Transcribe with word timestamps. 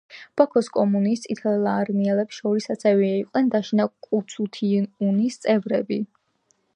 ბაქოს 0.39 0.69
კომუნის 0.77 1.19
წითელარმიელებს 1.25 2.39
შორის 2.39 2.67
ასევე 2.77 3.11
იყვნენ 3.19 3.53
დაშნაკცუთიუნის 3.57 5.39
წევრები. 5.45 6.01